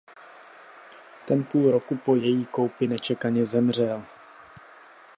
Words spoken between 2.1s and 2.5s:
její